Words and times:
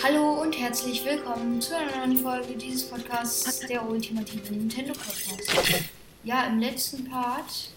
Hallo 0.00 0.42
und 0.42 0.56
herzlich 0.56 1.04
willkommen 1.04 1.60
zu 1.60 1.76
einer 1.76 2.06
neuen 2.06 2.18
Folge 2.18 2.54
dieses 2.54 2.88
Podcasts, 2.88 3.60
der 3.60 3.84
ultimative 3.84 4.54
Nintendo 4.54 4.92
Podcast. 4.92 5.82
Ja, 6.22 6.46
im 6.46 6.60
letzten 6.60 7.10
Part 7.10 7.70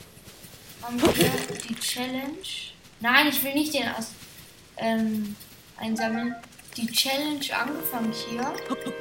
haben 0.83 1.01
wir 1.01 1.13
die 1.67 1.75
Challenge. 1.75 2.37
Nein, 2.99 3.27
ich 3.29 3.43
will 3.43 3.55
nicht 3.55 3.73
den 3.73 3.87
Ast 3.87 4.11
ähm, 4.77 5.35
einsammeln. 5.77 6.35
Die 6.77 6.85
Challenge 6.91 7.45
angefangen 7.59 8.13
hier. 8.13 8.53
Und. 8.69 8.93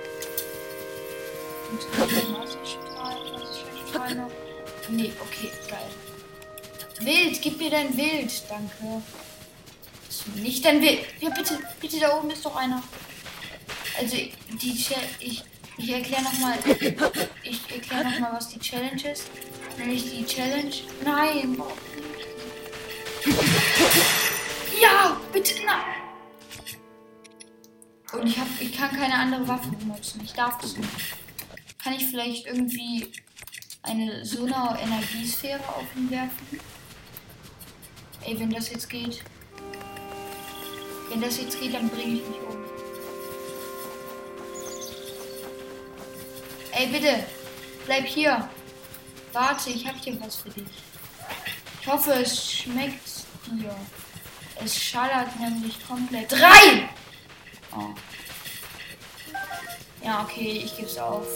Nee, 4.89 5.13
okay, 5.21 5.51
geil. 5.69 5.91
Wild, 7.01 7.43
gib 7.43 7.59
mir 7.59 7.71
dein 7.71 7.95
Wild, 7.97 8.33
danke. 8.49 9.03
Nicht 10.37 10.65
dein 10.65 10.81
Wild. 10.81 11.01
Ja, 11.21 11.29
bitte, 11.31 11.59
bitte, 11.81 12.01
da 12.01 12.17
oben 12.19 12.31
ist 12.31 12.45
doch 12.45 12.57
einer. 12.57 12.83
Also, 14.01 14.17
die 14.17 14.71
ich, 14.71 15.45
ich 15.77 15.93
erkläre 15.93 16.23
nochmal, 16.23 16.59
ich 17.43 17.71
erkläre 17.71 18.11
nochmal, 18.11 18.33
was 18.33 18.49
die 18.49 18.59
Challenge 18.59 19.13
ist. 19.13 19.31
Nämlich 19.77 20.05
die 20.11 20.25
Challenge. 20.25 20.75
Nein. 21.05 21.63
Ja, 24.81 25.21
bitte, 25.35 25.55
nein. 25.67 25.97
Und 28.13 28.27
ich, 28.27 28.39
hab, 28.39 28.47
ich 28.59 28.73
kann 28.73 28.91
keine 28.91 29.15
andere 29.15 29.47
Waffe 29.47 29.69
benutzen. 29.69 30.23
Ich 30.25 30.33
darf 30.33 30.57
das 30.59 30.79
nicht. 30.79 30.89
Kann 31.85 31.93
ich 31.93 32.07
vielleicht 32.07 32.47
irgendwie 32.47 33.07
eine 33.83 34.25
Sonar-Energiesphäre 34.25 35.69
auf 35.69 35.85
ihn 35.95 36.11
werfen? 36.11 36.59
Ey, 38.25 38.41
wenn 38.41 38.51
das 38.51 38.71
jetzt 38.71 38.89
geht. 38.89 39.23
Wenn 41.11 41.21
das 41.21 41.39
jetzt 41.39 41.61
geht, 41.61 41.75
dann 41.75 41.91
bringe 41.91 42.15
ich 42.15 42.27
mich 42.27 42.41
um. 42.49 42.80
Ey, 46.81 46.87
bitte. 46.87 47.27
Bleib 47.85 48.07
hier. 48.07 48.49
Warte, 49.35 49.69
ich 49.69 49.87
habe 49.87 49.99
hier 49.99 50.19
was 50.19 50.37
für 50.37 50.49
dich. 50.49 50.67
Ich 51.83 51.87
hoffe, 51.87 52.13
es 52.15 52.51
schmeckt 52.53 53.07
dir. 53.51 53.77
Es 54.65 54.83
schallert 54.83 55.39
nämlich 55.39 55.87
komplett 55.87 56.33
rein. 56.33 56.89
Oh. 57.77 57.91
Ja, 60.03 60.23
okay, 60.23 60.63
ich 60.65 60.75
gebe 60.75 60.89
es 60.89 60.97
auf. 60.97 61.27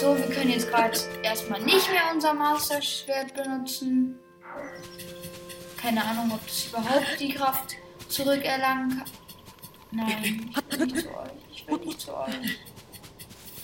So, 0.00 0.18
wir 0.18 0.26
können 0.34 0.50
jetzt 0.50 0.68
gerade 0.68 0.98
erstmal 1.22 1.62
nicht 1.62 1.88
mehr 1.88 2.10
unser 2.12 2.34
Master-Schwert 2.34 3.32
benutzen. 3.34 4.18
Keine 5.80 6.04
Ahnung, 6.04 6.32
ob 6.34 6.44
das 6.44 6.66
überhaupt 6.66 7.20
die 7.20 7.34
Kraft 7.34 7.76
zurückerlangen 8.08 8.98
kann. 8.98 9.10
Nein, 9.92 10.50
ich 10.50 10.78
will 10.78 10.86
nicht 10.86 11.02
zu 11.02 11.16
euch. 11.16 11.30
Ich 11.52 11.68
will 11.68 11.78
nicht 11.78 12.00
zu 12.00 12.16
euch. 12.16 12.58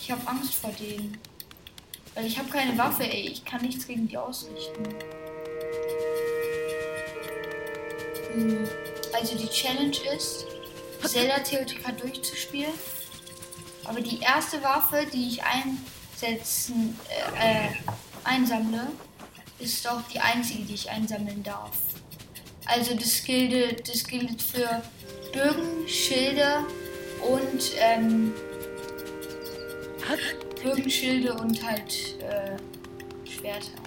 Ich 0.06 0.12
habe 0.12 0.24
Angst 0.28 0.54
vor 0.54 0.70
denen. 0.70 1.18
Weil 2.14 2.26
ich 2.26 2.38
habe 2.38 2.48
keine 2.48 2.78
Waffe, 2.78 3.02
ey. 3.02 3.22
Ich 3.22 3.44
kann 3.44 3.60
nichts 3.60 3.88
gegen 3.88 4.06
die 4.06 4.16
ausrichten. 4.16 4.84
Hm. 8.32 8.68
Also 9.12 9.36
die 9.36 9.48
Challenge 9.48 9.96
ist, 10.16 10.46
Zelda 11.04 11.40
Theoretika 11.40 11.90
durchzuspielen. 11.90 12.70
Aber 13.82 14.00
die 14.00 14.20
erste 14.20 14.62
Waffe, 14.62 15.06
die 15.12 15.26
ich 15.26 15.42
einsetzen, 15.42 16.96
äh, 17.40 17.64
äh, 17.64 17.68
einsammle, 18.22 18.86
ist 19.58 19.88
auch 19.88 20.02
die 20.02 20.20
einzige, 20.20 20.62
die 20.62 20.74
ich 20.74 20.88
einsammeln 20.88 21.42
darf. 21.42 21.78
Also 22.66 22.94
das 22.94 23.24
gilt, 23.24 23.88
das 23.88 24.04
gilt 24.04 24.40
für 24.40 24.82
Bögen, 25.32 25.88
Schilde 25.88 26.64
und 27.28 27.72
ähm, 27.80 28.32
Bögenschilde 30.62 31.34
und 31.34 31.62
halt 31.64 32.20
äh, 32.20 32.56
Schwerter. 33.28 33.82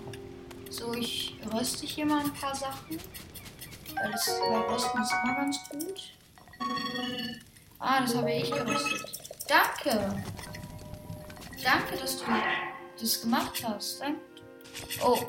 So, 0.70 0.94
ich 0.94 1.36
röste 1.54 1.86
hier 1.86 2.06
mal 2.06 2.24
ein 2.24 2.34
paar 2.34 2.56
Sachen. 2.56 2.98
Weil 3.96 4.12
das 4.12 4.28
weil 4.28 4.62
Rösten 4.62 5.02
ist 5.02 5.14
immer 5.24 5.36
ganz 5.36 5.70
gut. 5.70 6.14
Ah, 7.80 8.02
das 8.02 8.16
habe 8.16 8.32
ich 8.32 8.52
geröstet. 8.52 9.06
Danke. 9.48 10.24
Danke, 11.64 11.98
dass 12.00 12.18
du 12.18 12.26
das 13.00 13.22
gemacht 13.22 13.64
hast. 13.64 14.02
Danke. 14.02 14.22
Oh, 15.04 15.20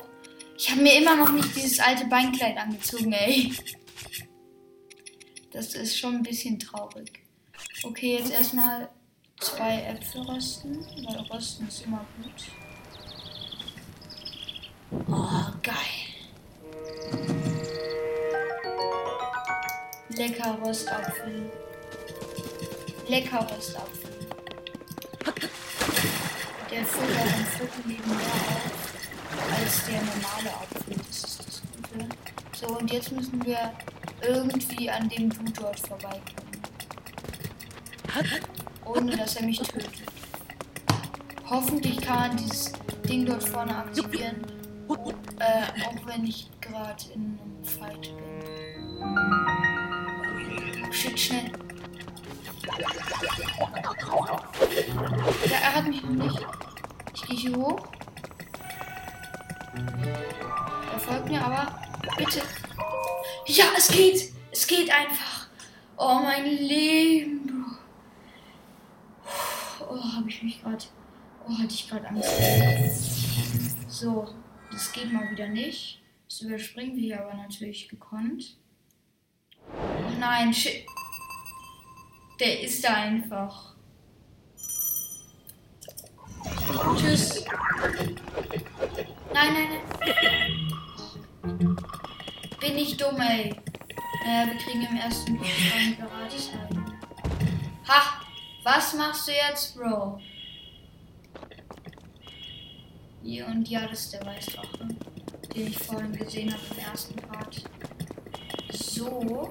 ich 0.57 0.69
habe 0.69 0.81
mir 0.81 0.97
immer 0.99 1.15
noch 1.15 1.31
nicht 1.31 1.55
dieses 1.55 1.79
alte 1.79 2.05
Beinkleid 2.05 2.57
angezogen, 2.57 3.13
ey. 3.13 3.53
Das 5.51 5.73
ist 5.73 5.97
schon 5.97 6.15
ein 6.15 6.23
bisschen 6.23 6.59
traurig. 6.59 7.23
Okay, 7.83 8.17
jetzt 8.17 8.31
erstmal 8.31 8.89
zwei 9.41 9.81
Äpfel 9.81 10.21
rösten, 10.21 10.85
weil 11.03 11.19
rösten 11.31 11.67
ist 11.67 11.85
immer 11.85 12.05
gut. 12.21 12.43
Oh, 15.09 15.51
geil. 15.63 15.75
Lecker 20.09 20.57
Röstapfel. 20.63 21.51
Lecker 23.07 23.47
Röstapfel. 23.51 24.11
Der 26.69 26.85
füllt 26.85 27.17
auch 27.17 27.37
im 27.37 27.45
Viertelleben 27.45 28.09
mehr 28.09 28.27
auf 28.27 28.91
als 29.57 29.85
der 29.85 30.01
normale 30.01 30.55
Apfel. 30.61 30.95
Das 31.07 31.17
ist 31.23 31.39
das 31.39 31.61
Gute. 31.61 32.07
So, 32.53 32.77
und 32.77 32.91
jetzt 32.91 33.11
müssen 33.11 33.43
wir 33.45 33.73
irgendwie 34.21 34.89
an 34.89 35.09
dem 35.09 35.29
Du 35.29 35.43
dort 35.53 35.79
vorbeikommen 35.79 36.51
ohne 38.85 39.15
dass 39.17 39.35
er 39.35 39.45
mich 39.45 39.59
tötet. 39.59 39.89
Hoffentlich 41.49 41.99
kann 42.01 42.29
man 42.29 42.37
dieses 42.37 42.71
Ding 43.07 43.25
dort 43.25 43.43
vorne 43.43 43.75
aktivieren, 43.75 44.45
äh, 45.39 45.63
auch 45.85 46.05
wenn 46.05 46.25
ich 46.25 46.49
gerade 46.61 47.03
in 47.13 47.37
einem 47.39 47.65
Fight 47.65 48.01
bin. 48.01 48.31
Shit, 50.93 51.19
schnell. 51.19 51.51
Ja, 55.49 55.57
er 55.61 55.75
hat 55.75 55.87
mich 55.87 56.03
noch 56.03 56.09
nicht. 56.11 56.39
Ich 57.13 57.21
gehe 57.23 57.37
hier 57.37 57.55
hoch. 57.55 57.79
Er 60.93 60.99
folgt 60.99 61.29
mir 61.29 61.43
aber. 61.43 61.79
Bitte. 62.17 62.41
Ja, 63.47 63.65
es 63.77 63.87
geht. 63.89 64.31
Es 64.51 64.67
geht 64.67 64.89
einfach. 64.89 65.47
Oh, 65.97 66.19
mein 66.23 66.45
Leben 66.45 67.30
wieder 75.41 75.49
nicht. 75.49 75.99
Das 76.27 76.41
überspringen 76.41 76.95
wir 76.95 77.01
hier 77.01 77.21
aber 77.21 77.33
natürlich 77.33 77.89
gekonnt. 77.89 78.57
Oh 79.67 80.19
nein, 80.19 80.53
shit. 80.53 80.85
Der 82.39 82.61
ist 82.61 82.83
da 82.83 82.93
einfach. 82.93 83.75
Tschüss. 86.95 87.43
Nein, 89.33 89.53
nein, 89.53 89.69
nein. 91.43 91.77
Bin 92.59 92.77
ich 92.77 92.97
dumm, 92.97 93.19
ey. 93.19 93.55
Naja, 94.23 94.51
wir 94.51 94.57
kriegen 94.59 94.85
im 94.85 94.97
ersten 94.97 95.43
Spiel 95.43 95.95
gratis 95.95 96.51
ein. 96.53 96.99
Ha! 97.87 98.21
Was 98.63 98.93
machst 98.93 99.27
du 99.27 99.31
jetzt, 99.31 99.75
Bro? 99.75 100.19
Hier 103.23 103.47
und 103.47 103.67
ja, 103.67 103.87
das 103.87 104.01
ist 104.01 104.13
der 104.13 104.25
Weißdrache, 104.25 104.87
den 105.55 105.67
ich 105.67 105.77
vorhin 105.79 106.13
gesehen 106.13 106.53
habe 106.53 106.61
im 106.71 106.91
ersten 106.91 107.15
Part. 107.15 107.63
So. 108.71 109.49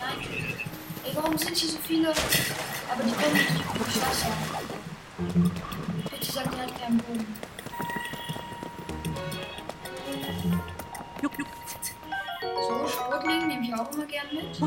Nein. 0.00 0.26
Ey, 1.04 1.12
warum 1.14 1.38
sind 1.38 1.56
hier 1.56 1.68
so 1.68 1.78
viele? 1.78 2.10
Aber 2.10 3.02
die 3.02 3.12
kommen 3.12 3.32
nicht 3.34 3.50
durch 3.50 4.00
Wasser. 4.00 4.32
Bitte 6.10 6.32
sagt, 6.32 6.54
er 6.54 6.62
hat 6.62 6.80
keinen 6.80 6.98
Boden. 6.98 7.45
Auch 13.86 13.92
immer 13.92 14.06
gern 14.06 14.26
mit. 14.32 14.60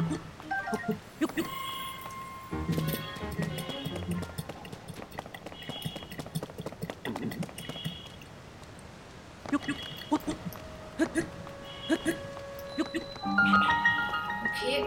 Okay. 14.61 14.85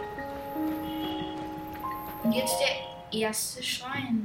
Und 2.22 2.32
jetzt 2.32 2.54
der 2.60 3.20
erste 3.20 3.62
Schrein. 3.62 4.21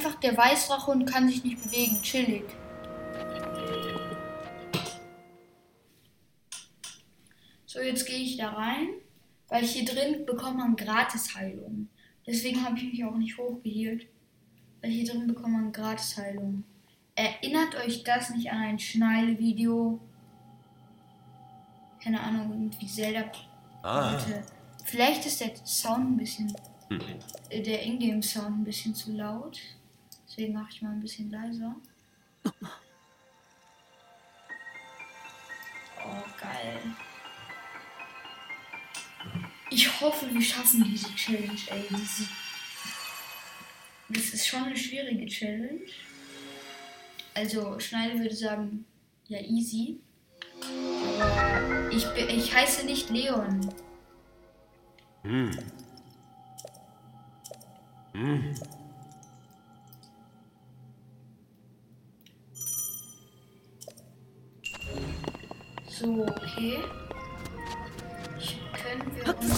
Einfach 0.00 0.18
der 0.20 0.34
Weißdrache 0.34 0.90
und 0.90 1.04
kann 1.04 1.28
sich 1.28 1.44
nicht 1.44 1.62
bewegen. 1.62 2.00
Chillig. 2.02 2.44
So, 7.66 7.80
jetzt 7.80 8.06
gehe 8.06 8.16
ich 8.16 8.38
da 8.38 8.50
rein, 8.50 8.88
weil 9.48 9.62
hier 9.62 9.84
drin 9.84 10.24
bekommt 10.24 10.56
man 10.56 10.74
Gratis-Heilung. 10.74 11.88
Deswegen 12.26 12.64
habe 12.64 12.78
ich 12.78 12.84
mich 12.84 13.04
auch 13.04 13.14
nicht 13.16 13.36
hochgehielt. 13.36 14.06
Weil 14.80 14.90
hier 14.90 15.06
drin 15.06 15.26
bekommt 15.26 15.52
man 15.52 15.72
Gratis-Heilung. 15.72 16.64
Erinnert 17.14 17.74
euch 17.76 18.02
das 18.02 18.30
nicht 18.30 18.50
an 18.50 18.58
ein 18.58 18.78
Schneide-Video? 18.78 20.00
Keine 22.02 22.20
Ahnung, 22.20 22.50
irgendwie 22.50 22.86
Zelda. 22.86 23.30
Ah. 23.82 24.18
Vielleicht 24.86 25.26
ist 25.26 25.42
der 25.42 25.54
Sound 25.66 26.12
ein 26.12 26.16
bisschen, 26.16 26.56
Hm. 26.88 27.00
äh, 27.50 27.62
der 27.62 27.84
Ingame-Sound 27.84 28.60
ein 28.60 28.64
bisschen 28.64 28.94
zu 28.94 29.12
laut. 29.12 29.60
Deswegen 30.40 30.54
mache 30.54 30.70
ich 30.70 30.80
mal 30.80 30.92
ein 30.92 31.00
bisschen 31.00 31.30
leiser. 31.30 31.76
Oh, 36.02 36.24
geil. 36.40 36.80
Ich 39.68 40.00
hoffe, 40.00 40.32
wir 40.32 40.40
schaffen 40.40 40.82
diese 40.84 41.14
Challenge, 41.14 41.60
ey. 41.66 41.84
Diese 41.90 42.26
das 44.08 44.24
ist 44.32 44.46
schon 44.46 44.64
eine 44.64 44.76
schwierige 44.78 45.26
Challenge. 45.26 45.82
Also, 47.34 47.78
Schneider 47.78 48.18
würde 48.18 48.34
sagen, 48.34 48.86
ja, 49.28 49.40
easy. 49.40 50.00
Aber 51.20 51.90
ich, 51.92 52.06
ich 52.16 52.54
heiße 52.54 52.86
nicht 52.86 53.10
Leon. 53.10 53.74
Hm. 55.22 55.50
Hm. 58.14 58.79
So, 66.00 66.06
okay. 66.06 66.78
Ich, 68.38 68.58
können 68.72 69.04
wir 69.14 69.24
uns. 69.36 69.52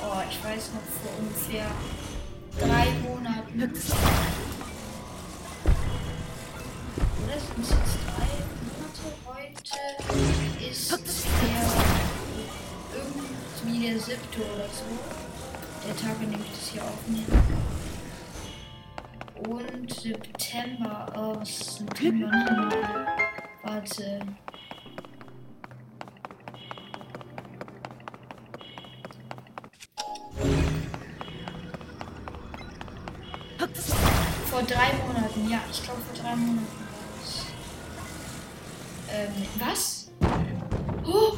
Oh, 0.00 0.22
ich 0.28 0.38
weiß 0.44 0.70
noch 0.74 0.86
vor 0.98 1.12
ungefähr 1.20 1.70
drei 2.58 2.86
Monaten. 3.08 3.62
Oder 7.22 7.38
sind 7.38 7.62
es 7.62 7.70
jetzt 7.70 7.98
drei 8.08 8.32
Monate? 8.58 9.06
Heute 9.24 9.78
ist 10.68 10.90
der 10.90 11.62
irgendwie 12.92 13.86
der 13.86 13.96
siebte 14.00 14.40
oder 14.40 14.66
so. 14.66 15.31
Der 15.84 15.96
Tag, 15.96 16.16
an 16.20 16.30
dem 16.30 16.40
ich 16.40 16.50
das 16.50 16.68
hier 16.68 16.82
aufnehme. 16.84 17.42
Und 19.48 19.92
September. 19.92 21.12
Oh, 21.16 21.40
was 21.40 21.50
ist 21.50 21.78
September? 21.78 22.30
Warte. 23.64 24.20
Vor 34.50 34.62
drei 34.62 34.92
Monaten, 35.06 35.50
ja, 35.50 35.60
ich 35.70 35.82
glaube 35.82 36.00
vor 36.02 36.22
drei 36.22 36.36
Monaten 36.36 36.66
war 36.66 37.22
es. 37.24 37.46
Ähm, 39.10 39.46
was? 39.58 40.10
Oh! 41.04 41.36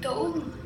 Da 0.00 0.16
oben. 0.16 0.57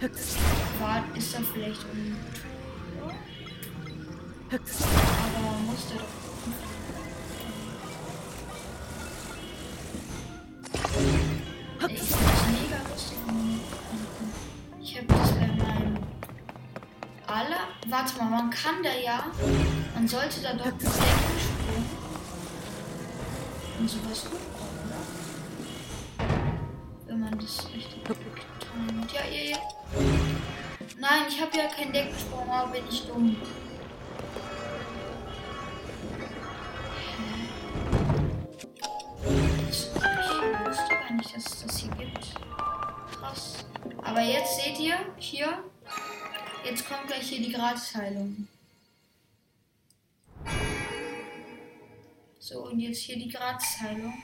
War, 0.00 1.04
ist 1.14 1.34
da 1.34 1.40
vielleicht 1.52 1.82
Tor? 1.82 3.12
Aber 4.50 5.58
muss 5.66 5.88
der 5.88 5.98
doch. 5.98 6.08
Ich 11.86 11.98
das 11.98 12.46
mega 12.48 12.78
lustig. 12.90 13.18
Ich 14.80 14.96
habe 14.96 15.06
das 15.06 15.32
bei 15.32 15.46
meinem 15.48 15.98
aller. 17.26 17.68
Warte 17.88 18.16
mal, 18.16 18.30
man 18.30 18.48
kann 18.48 18.82
da 18.82 18.94
ja. 18.94 19.26
Man 19.94 20.08
sollte 20.08 20.40
da 20.40 20.54
doch 20.54 20.64
mit 20.64 20.80
Deckensprung 20.80 21.84
und 23.80 23.90
sowas 23.90 24.24
hochkommen, 24.24 24.78
oder? 24.86 25.00
Wenn 27.06 27.20
man 27.20 27.38
das 27.38 27.68
richtig 27.74 28.02
Nein, 31.12 31.24
ich 31.28 31.40
habe 31.40 31.56
ja 31.56 31.66
keinen 31.66 31.92
Deckensprung, 31.92 32.48
aber 32.48 32.70
bin 32.70 32.84
ich 32.88 33.04
dumm. 33.04 33.36
Ich 39.68 39.88
wusste 40.66 40.88
gar 40.88 41.12
nicht, 41.16 41.34
dass 41.34 41.46
es 41.46 41.64
das 41.64 41.78
hier 41.78 41.90
gibt. 41.96 42.34
Krass. 43.10 43.64
Aber 44.02 44.20
jetzt 44.20 44.62
seht 44.62 44.78
ihr, 44.78 44.94
hier, 45.16 45.64
Jetzt 46.64 46.88
kommt 46.88 47.08
gleich 47.08 47.28
hier 47.28 47.40
die 47.40 47.52
Gratisheilung. 47.52 48.46
So, 52.38 52.66
und 52.66 52.78
jetzt 52.78 52.98
hier 52.98 53.16
die 53.16 53.30
Gratisheilung. 53.30 54.14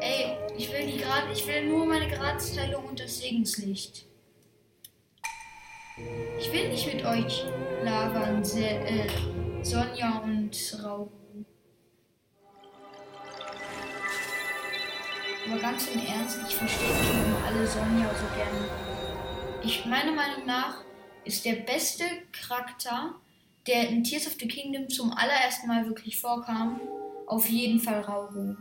Ey, 0.00 0.36
ich 0.56 0.70
will 0.70 0.86
die 0.86 0.98
Grad 0.98 1.24
ich 1.32 1.44
will 1.48 1.66
nur 1.66 1.86
meine 1.86 2.08
Gratisheilung 2.08 2.84
und 2.84 3.00
das 3.00 3.18
Segenslicht. 3.18 4.07
Ich 6.38 6.52
will 6.52 6.68
nicht 6.68 6.86
mit 6.92 7.04
euch 7.04 7.44
labern, 7.82 8.44
Se 8.44 8.64
äh, 8.64 9.08
Sonja 9.62 10.18
und 10.24 10.78
Rauru. 10.82 11.10
Aber 15.50 15.60
ganz 15.60 15.88
im 15.88 16.00
Ernst, 16.00 16.40
ich 16.48 16.54
verstehe 16.54 16.88
nicht, 16.88 17.10
warum 17.14 17.44
alle 17.44 17.66
Sonja 17.66 18.10
so 18.14 18.36
gerne 18.36 18.88
ich 19.62 19.84
meiner 19.86 20.12
Meinung 20.12 20.46
nach 20.46 20.82
ist 21.24 21.44
der 21.44 21.56
beste 21.56 22.04
Charakter, 22.32 23.14
der 23.66 23.88
in 23.88 24.04
Tears 24.04 24.26
of 24.26 24.36
the 24.40 24.48
Kingdom 24.48 24.88
zum 24.88 25.12
allerersten 25.12 25.68
Mal 25.68 25.86
wirklich 25.86 26.20
vorkam, 26.20 26.80
auf 27.26 27.48
jeden 27.48 27.80
Fall 27.80 28.00
Rauru. 28.00 28.56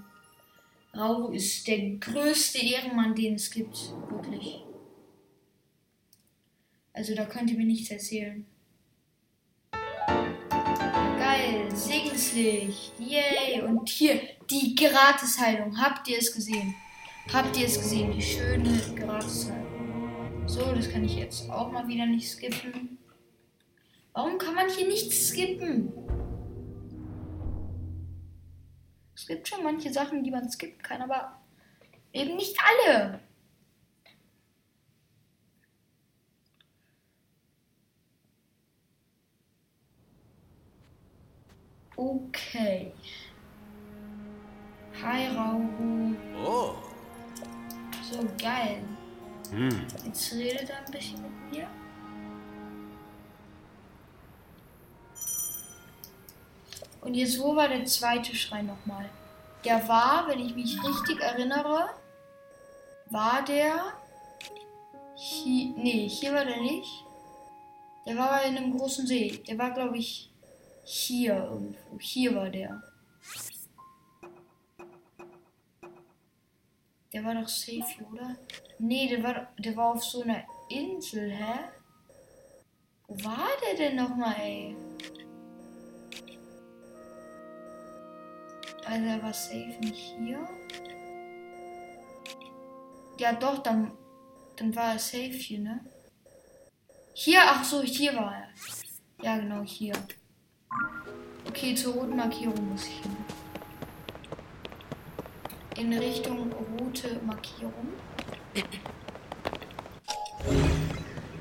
Rauru 0.93 1.31
ist 1.31 1.67
der 1.67 1.91
größte 1.97 2.59
Ehrenmann, 2.59 3.15
den 3.15 3.35
es 3.35 3.49
gibt, 3.51 3.93
wirklich. 4.09 4.63
Also 6.97 7.13
da 7.13 7.25
könnt 7.25 7.51
ihr 7.51 7.57
mir 7.57 7.65
nichts 7.67 7.91
erzählen. 7.91 8.43
Geil, 9.71 11.69
Segenslicht, 11.75 12.99
yay! 12.99 13.61
Und 13.61 13.87
hier 13.87 14.19
die 14.49 14.73
Gratisheilung. 14.73 15.79
Habt 15.79 16.07
ihr 16.07 16.17
es 16.17 16.33
gesehen? 16.33 16.73
Habt 17.31 17.55
ihr 17.55 17.67
es 17.67 17.77
gesehen? 17.77 18.11
Die 18.13 18.21
schöne 18.23 18.81
Gratisheilung. 18.95 20.47
So, 20.47 20.73
das 20.73 20.89
kann 20.89 21.05
ich 21.05 21.17
jetzt 21.17 21.47
auch 21.51 21.71
mal 21.71 21.87
wieder 21.87 22.07
nicht 22.07 22.27
skippen. 22.27 22.97
Warum 24.13 24.39
kann 24.39 24.55
man 24.55 24.67
hier 24.67 24.87
nicht 24.87 25.13
skippen? 25.13 25.93
Es 29.13 29.27
gibt 29.27 29.47
schon 29.47 29.63
manche 29.63 29.93
Sachen, 29.93 30.23
die 30.23 30.31
man 30.31 30.49
skippen 30.49 30.81
kann, 30.81 31.03
aber 31.03 31.39
eben 32.11 32.35
nicht 32.37 32.57
alle. 32.59 33.19
Okay. 41.97 42.93
Hi 45.01 45.27
Rauru. 45.35 46.15
Oh. 46.45 46.75
So 48.03 48.19
geil. 48.37 48.83
Hm. 49.49 49.87
Jetzt 50.05 50.31
redet 50.33 50.69
er 50.69 50.85
ein 50.85 50.91
bisschen 50.91 51.19
mit 51.23 51.51
mir. 51.51 51.67
Und 57.01 57.15
jetzt, 57.15 57.39
wo 57.39 57.55
war 57.55 57.67
der 57.67 57.83
zweite 57.85 58.35
Schrein 58.35 58.67
nochmal? 58.67 59.09
Der 59.65 59.87
war, 59.87 60.27
wenn 60.27 60.39
ich 60.39 60.53
mich 60.53 60.77
richtig 60.83 61.19
erinnere, 61.19 61.89
war 63.09 63.43
der 63.43 63.93
hier. 65.15 65.73
Nee, 65.75 66.07
hier 66.07 66.31
war 66.31 66.45
der 66.45 66.61
nicht. 66.61 67.05
Der 68.05 68.15
war 68.17 68.43
in 68.43 68.55
einem 68.55 68.77
großen 68.77 69.07
See. 69.07 69.41
Der 69.47 69.57
war, 69.57 69.71
glaube 69.71 69.97
ich, 69.97 70.29
hier 70.87 71.35
irgendwo. 71.35 71.99
Hier 71.99 72.33
war 72.33 72.49
der. 72.49 72.81
Der 77.11 77.23
war 77.25 77.35
doch 77.35 77.47
safe, 77.47 78.05
oder? 78.09 78.37
Nee, 78.79 79.07
der 79.09 79.21
war, 79.21 79.53
der 79.57 79.75
war 79.75 79.93
auf 79.93 80.03
so 80.03 80.21
einer 80.21 80.43
Insel, 80.69 81.29
hä? 81.31 81.59
Wo 83.07 83.15
war 83.25 83.49
der 83.65 83.75
denn 83.75 83.95
nochmal, 83.97 84.35
ey? 84.39 84.75
Also 88.85 89.05
er 89.05 89.23
war 89.23 89.33
safe 89.33 89.77
nicht 89.81 90.15
hier. 90.17 90.47
Ja 93.19 93.33
doch, 93.33 93.57
dann, 93.61 93.91
dann 94.55 94.73
war 94.73 94.93
er 94.93 94.99
safe 94.99 95.31
hier, 95.31 95.59
ne? 95.59 95.85
Hier, 97.13 97.41
ach 97.43 97.63
so, 97.65 97.81
hier 97.81 98.15
war 98.15 98.35
er. 98.35 98.49
Ja 99.23 99.37
genau, 99.37 99.63
hier. 99.63 99.93
Okay, 101.57 101.73
zur 101.73 101.93
roten 101.93 102.15
Markierung 102.15 102.69
muss 102.69 102.85
ich 102.85 103.01
hin. 103.01 103.17
In 105.75 105.91
Richtung 105.97 106.51
rote 106.53 107.19
Markierung. 107.25 107.73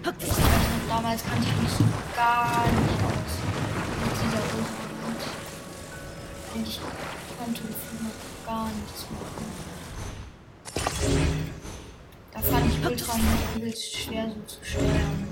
Also 0.02 0.26
damals 0.88 1.22
kannte 1.22 1.46
ich 1.46 1.56
mich 1.60 1.70
gar 2.16 2.64
nicht 2.64 3.02
aus 3.04 3.34
mit 4.00 4.12
dieser 4.22 4.42
roten. 4.54 4.86
Und 6.54 6.66
ich 6.66 6.80
konnte 7.38 7.60
früher 7.60 8.10
gar 8.46 8.70
nichts 8.70 9.04
machen. 9.10 9.46
Da 12.32 12.40
fand 12.40 12.72
ich 12.72 12.86
Ultra 12.86 13.18
übelst 13.54 13.94
schwer 13.94 14.30
so 14.30 14.40
zu 14.46 14.64
steuern. 14.64 15.28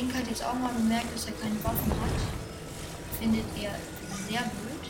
Link 0.00 0.14
hat 0.14 0.26
jetzt 0.28 0.42
auch 0.42 0.54
mal 0.54 0.72
bemerkt, 0.72 1.14
dass 1.14 1.26
er 1.26 1.32
keine 1.32 1.62
Waffen 1.62 1.92
hat. 1.92 3.18
Findet 3.18 3.44
er 3.60 3.72
sehr 4.26 4.40
blöd. 4.40 4.84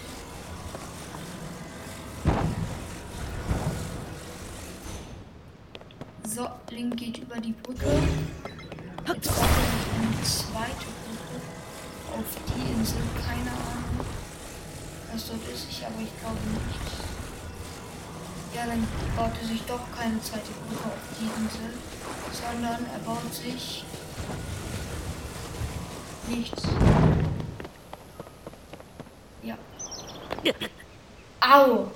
So, 6.33 6.49
Link 6.71 6.97
geht 6.97 7.19
über 7.19 7.41
die 7.41 7.51
Brücke. 7.61 7.87
Jetzt 7.87 9.27
braucht 9.27 9.49
er 9.49 9.99
eine 9.99 10.23
zweite 10.23 10.87
Brücke 11.03 11.41
auf 12.13 12.31
die 12.47 12.73
Insel. 12.73 13.03
Keine 13.27 13.51
Ahnung, 13.51 14.07
was 15.13 15.27
dort 15.27 15.43
ist. 15.53 15.67
Ich 15.71 15.85
aber 15.85 16.01
ich 16.01 16.21
glaube 16.21 16.39
nicht. 16.55 16.87
Ja, 18.55 18.67
dann 18.67 18.87
baut 19.17 19.33
er 19.43 19.49
sich 19.49 19.63
doch 19.63 19.81
keine 19.99 20.23
zweite 20.23 20.53
Brücke 20.69 20.87
auf 20.87 21.03
die 21.19 21.27
Insel, 21.43 21.75
sondern 22.31 22.87
er 22.93 22.99
baut 23.01 23.35
sich 23.35 23.85
nichts. 26.31 26.63
Ja. 29.43 29.57
Au! 31.41 31.91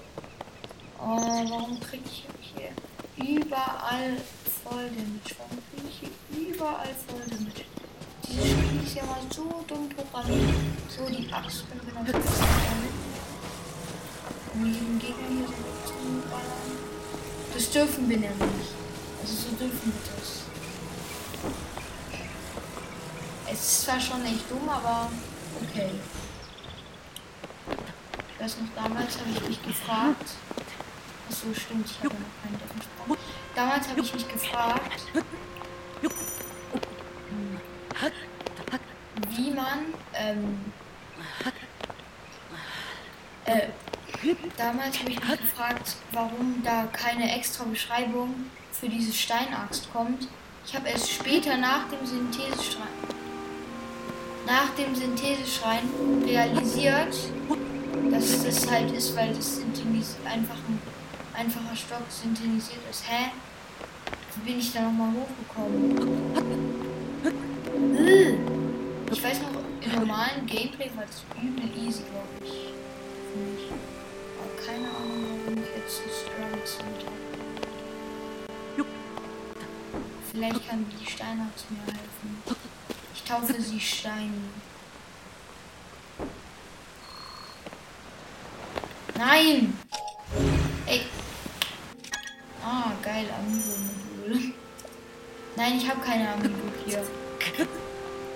Oh, 1.01 1.51
warum 1.51 1.81
krieg 1.81 2.03
ich 2.07 2.27
hier 2.41 2.71
überall 3.17 4.17
voll 4.65 4.89
damit? 4.89 5.37
Warum 5.39 5.59
krieg 5.71 5.85
ich 5.89 6.01
hier 6.01 6.53
überall 6.53 6.95
voll 7.07 7.23
damit? 7.29 7.65
Dieses 8.27 8.51
Spiel 8.51 8.83
ist 8.85 8.95
ja 8.97 9.05
mal 9.05 9.21
so 9.31 9.65
dumm 9.67 9.89
programmiert. 9.89 10.57
So 10.89 11.07
die 11.09 11.33
Axt 11.33 11.65
können 11.69 11.83
wir 11.87 11.95
noch 11.95 12.25
um 14.55 14.65
jeden 14.67 14.99
Gegner 14.99 15.29
hier 15.29 15.47
so 15.49 15.93
zu 15.93 15.95
ballern. 16.31 16.79
Das 17.53 17.71
dürfen 17.71 18.09
wir 18.09 18.19
nämlich 18.19 18.39
nicht. 18.39 18.75
Also 19.21 19.35
so 19.35 19.57
dürfen 19.57 19.93
wir 19.93 20.17
das. 20.17 20.44
Es 23.55 23.61
ist 23.61 23.83
zwar 23.83 24.01
schon 24.01 24.25
echt 24.25 24.51
dumm, 24.51 24.69
aber 24.69 25.09
okay. 25.63 25.91
Ich 28.35 28.43
weiß 28.43 28.57
noch, 28.59 28.83
damals 28.83 29.17
habe 29.17 29.31
ich 29.33 29.49
mich 29.49 29.63
gefragt. 29.63 30.31
Achso, 31.31 31.47
stimmt, 31.55 31.89
ich 31.89 31.99
habe 31.99 32.17
noch 32.17 32.43
keinen 32.43 32.59
Deckensprung. 32.59 33.17
Damals 33.55 33.89
habe 33.89 34.01
ich 34.01 34.13
mich 34.13 34.29
gefragt, 34.29 35.03
wie 39.31 39.51
man, 39.53 39.79
ähm, 40.15 40.73
äh, 43.45 43.69
damals 44.57 44.99
habe 44.99 45.11
ich 45.11 45.21
mich 45.21 45.39
gefragt, 45.39 45.95
warum 46.11 46.61
da 46.65 46.89
keine 46.93 47.37
extra 47.37 47.63
Beschreibung 47.63 48.51
für 48.73 48.89
diese 48.89 49.13
Steinaxt 49.13 49.93
kommt. 49.93 50.27
Ich 50.67 50.75
habe 50.75 50.89
erst 50.89 51.13
später 51.13 51.57
nach 51.57 51.89
dem 51.89 52.05
Syntheseschrein, 52.05 53.14
nach 54.47 54.71
dem 54.77 54.95
Syntheseschrein 54.95 55.89
realisiert, 56.25 57.15
dass 58.11 58.45
das 58.45 58.71
halt 58.71 58.91
ist, 58.93 59.17
weil 59.17 59.35
das 59.35 59.61
einfach 60.25 60.57
ein 60.69 60.79
einfacher 61.35 61.77
Stock 61.77 62.03
synthetisiert 62.09 62.81
ist. 62.91 63.05
Hä? 63.09 63.31
Bin 64.45 64.59
ich 64.59 64.73
da 64.73 64.83
nochmal 64.83 65.11
hochgekommen? 65.13 65.97
Ich 69.13 69.23
weiß 69.23 69.41
noch, 69.43 69.61
im 69.81 70.01
normalen 70.01 70.47
Gameplay 70.47 70.91
war 70.97 71.05
das 71.07 71.23
übel 71.41 71.71
easy, 71.77 72.03
glaube 72.03 72.29
ich. 72.43 72.73
Mich. 73.35 73.71
Aber 74.39 74.55
keine 74.67 74.89
Ahnung, 74.89 75.41
warum 75.45 75.59
ich 75.63 75.71
jetzt 75.77 75.97
so 75.97 76.03
Struggles 76.03 76.79
habe. 76.79 77.15
Vielleicht 80.33 80.69
kann 80.69 80.85
die 81.01 81.11
Steinachs 81.11 81.65
mir 81.71 81.85
helfen. 81.87 82.74
Ich 83.35 83.41
taufe 83.41 83.61
sie 83.61 83.81
Stein. 83.81 84.33
Nein! 89.19 89.77
Ey. 90.87 91.01
Ah, 92.65 92.93
geil, 93.03 93.27
Amiibo-Modul. 93.37 94.53
Nein, 95.57 95.79
ich 95.79 95.89
habe 95.89 96.01
keine 96.01 96.33
Amiibo 96.33 96.55
hier. 96.87 97.03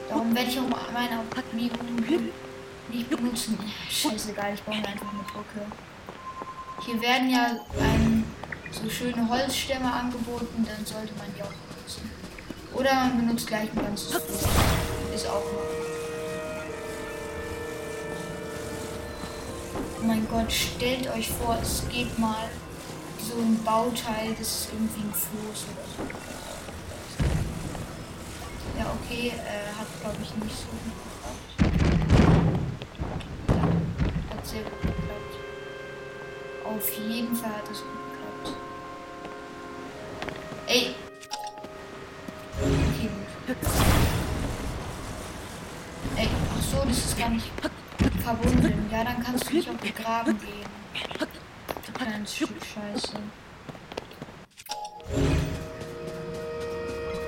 Darum 0.08 0.34
werde 0.34 0.50
ich 0.50 0.58
auch 0.58 0.92
meine 0.92 1.20
Amiibo-Modul 1.52 2.32
nicht 2.88 3.10
benutzen. 3.10 3.56
Scheißegal, 3.88 4.54
ich 4.54 4.66
mir 4.66 4.76
einfach 4.76 5.12
eine 5.12 5.22
Brücke. 5.22 5.66
Hier 6.84 7.00
werden 7.00 7.30
ja 7.30 7.50
ähm, 7.78 8.24
so 8.72 8.90
schöne 8.90 9.28
Holzstämme 9.28 9.92
angeboten, 9.92 10.66
dann 10.66 10.84
sollte 10.84 11.14
man 11.14 11.32
die 11.36 11.42
auch 11.42 11.52
benutzen. 11.68 12.10
Oder 12.74 12.94
man 12.94 13.18
benutzt 13.18 13.46
gleich 13.46 13.70
ein 13.70 13.82
ganzes 13.82 14.10
Boot. 14.10 14.67
Ist 15.18 15.26
auch 15.26 15.32
noch. 15.32 15.42
Oh 20.00 20.06
mein 20.06 20.28
Gott, 20.28 20.52
stellt 20.52 21.12
euch 21.12 21.28
vor, 21.28 21.58
es 21.60 21.82
geht 21.88 22.16
mal 22.20 22.48
so 23.20 23.34
ein 23.40 23.60
Bauteil, 23.64 24.36
das 24.38 24.46
ist 24.46 24.68
irgendwie 24.72 25.00
ein 25.00 25.12
Floß 25.12 25.64
oder 25.72 25.86
so. 25.96 26.04
Ja, 28.78 28.92
okay, 29.02 29.32
äh, 29.34 29.72
hat 29.76 29.88
glaube 30.00 30.18
ich 30.22 30.36
nicht 30.36 30.56
so 30.56 30.68
gut 30.84 30.94
geklappt. 31.02 31.50
Ja, 33.48 33.62
hat 34.36 34.46
sehr 34.46 34.62
gut 34.62 34.82
geklappt. 34.82 35.34
Auf 36.64 36.92
jeden 36.96 37.34
Fall 37.34 37.56
hat 37.56 37.68
es 37.72 37.80
gut 37.80 37.97
begraben 50.08 50.38
gehen. 50.40 51.94
Kleines 51.94 52.34
Stück 52.34 52.48
Scheiße. 52.64 53.18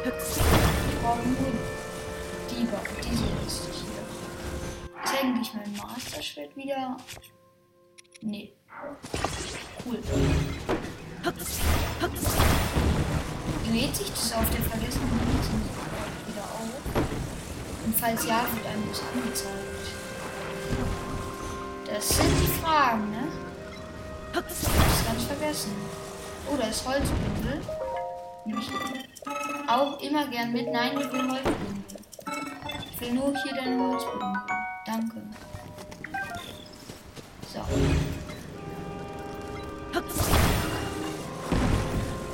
Ich 0.07 1.03
brauche 1.03 1.19
nur 1.29 1.53
die, 2.51 2.65
Ba- 2.65 2.83
diese 3.03 3.25
Liste 3.45 3.71
hier. 3.73 5.03
Ist 5.05 5.15
eigentlich 5.23 5.55
mein 5.55 5.77
Master-Schwert 5.77 6.57
wieder? 6.57 6.97
Nee. 8.23 8.53
Cool. 9.85 9.99
Lädt 13.73 13.97
sich 13.97 14.11
das 14.11 14.33
auf 14.33 14.51
der 14.51 14.63
vergessenen 14.63 15.21
Liste 15.37 15.53
wieder 16.27 16.45
auf? 16.45 17.05
Und 17.85 17.97
falls 17.99 18.27
ja, 18.27 18.45
wird 18.55 18.67
einem 18.67 18.89
das 18.89 19.03
angezeigt. 19.15 20.00
Das 21.93 22.09
sind 22.09 22.31
die 22.41 22.63
Fragen, 22.63 23.11
ne? 23.11 23.29
Das 24.33 24.45
ganz 25.05 25.25
vergessen. 25.25 25.73
Oh, 26.49 26.57
da 26.57 26.69
ist 26.69 26.87
Holzbündel. 26.87 27.61
Nehme 28.45 28.61
ich 28.61 28.71
auch 29.69 30.01
immer 30.01 30.27
gern 30.29 30.53
mit. 30.53 30.73
Nein, 30.73 30.93
ich 30.93 31.13
will 31.13 31.31
Holzbündel. 31.31 31.85
Ich 32.93 33.01
will 33.01 33.13
nur 33.13 33.35
hier 33.43 33.55
deine 33.55 33.83
Holzbündel. 33.83 34.41
Danke. 34.87 35.17
So. 37.53 37.61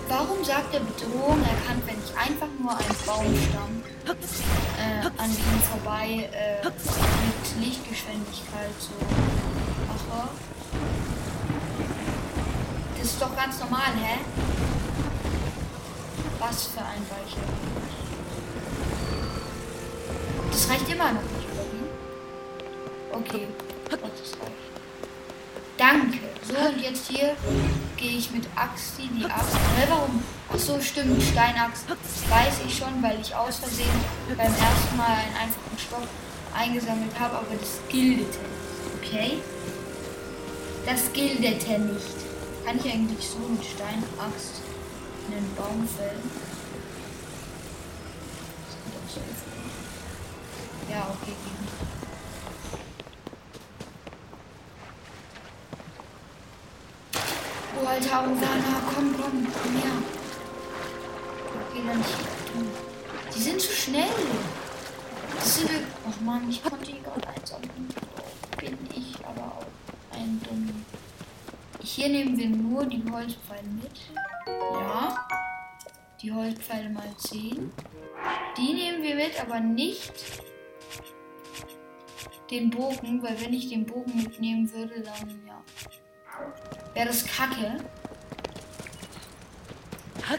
Warum 0.08 0.44
sagt 0.44 0.74
der 0.74 0.80
Bedrohung 0.80 1.40
erkannt, 1.40 1.82
wenn 1.86 1.96
ich 2.04 2.16
einfach 2.16 2.48
nur 2.58 2.72
einen 2.72 2.96
Baumstamm 3.06 3.82
äh, 4.06 5.06
an 5.18 5.30
ihm 5.30 5.60
vorbei 5.62 6.28
äh, 6.32 6.62
Lichtgeschwindigkeit 8.28 8.74
so 8.78 8.92
mache? 9.86 10.28
Das 12.98 13.06
ist 13.06 13.22
doch 13.22 13.36
ganz 13.36 13.60
normal, 13.60 13.92
hä? 14.02 14.18
Was 16.38 16.66
für 16.66 16.80
ein 16.80 17.02
weicher 17.10 17.40
Hund. 17.46 17.86
Das 20.50 20.68
reicht 20.70 20.88
immer 20.88 21.12
noch 21.12 21.22
nicht, 21.22 21.48
oder? 21.52 23.18
Okay. 23.18 23.48
Das 23.90 24.00
reicht. 24.00 24.66
Danke. 25.76 26.18
So, 26.42 26.54
und 26.54 26.80
jetzt 26.80 27.08
hier 27.08 27.36
gehe 27.96 28.18
ich 28.18 28.30
mit 28.30 28.46
Axti 28.56 29.08
die 29.08 29.24
Axt. 29.26 29.54
Hä, 29.76 29.86
warum? 29.88 30.22
Ach 30.48 30.58
so, 30.58 30.80
stimmt, 30.80 31.22
Steinaxt. 31.22 31.84
Weiß 32.30 32.60
ich 32.66 32.76
schon, 32.78 33.02
weil 33.02 33.20
ich 33.20 33.34
aus 33.34 33.56
Versehen 33.56 34.04
beim 34.28 34.46
ersten 34.46 34.96
Mal 34.96 35.06
einen 35.06 35.36
einfachen 35.36 35.78
Stoff 35.78 36.08
eingesammelt 36.56 37.18
habe, 37.18 37.36
aber 37.36 37.54
das 37.60 37.80
gildete. 37.88 38.38
Okay? 39.02 39.38
Das 40.86 41.12
gildete 41.12 41.78
nicht. 41.78 42.16
Kann 42.64 42.78
ich 42.78 42.92
eigentlich 42.92 43.28
so 43.28 43.38
mit 43.38 43.64
Steinaxt 43.64 44.62
einen 45.28 45.54
Baum 45.56 45.86
fällen? 45.86 46.30
Ja, 50.90 51.08
okay, 51.10 51.34
nicht. 51.60 51.96
Oh, 57.78 57.86
Alter, 57.86 58.22
Ovana, 58.22 58.82
komm, 58.94 59.14
komm, 59.20 59.46
komm 59.62 59.72
her. 59.76 59.96
Okay, 61.70 61.82
dann. 61.86 62.04
Die 63.34 63.42
sind 63.42 63.60
zu 63.60 63.72
schnell. 63.72 64.04
Ach 65.38 66.20
man, 66.20 66.48
ich 66.48 66.62
konnte 66.62 66.86
die 66.86 67.00
gerade 67.02 67.28
einsammeln. 67.28 67.88
Bin 68.58 68.78
ich 68.94 69.14
aber 69.24 69.58
auch 69.58 70.16
ein 70.16 70.40
Dumm. 70.42 70.84
Hier 71.82 72.08
nehmen 72.08 72.36
wir 72.38 72.48
nur 72.48 72.86
die 72.86 73.02
Holzpfeile 73.10 73.68
mit. 73.68 74.00
Ja. 74.46 75.26
Die 76.22 76.32
Holzpfeile 76.32 76.88
mal 76.90 77.14
10. 77.16 77.72
Die 78.56 78.72
nehmen 78.72 79.02
wir 79.02 79.14
mit, 79.14 79.40
aber 79.40 79.60
nicht 79.60 80.12
den 82.50 82.70
Bogen, 82.70 83.22
weil 83.22 83.40
wenn 83.40 83.52
ich 83.52 83.68
den 83.68 83.84
Bogen 83.86 84.16
mitnehmen 84.16 84.72
würde, 84.72 85.00
dann 85.00 85.40
ja. 85.46 85.62
Wäre 86.94 87.08
das 87.08 87.24
kacke. 87.26 87.78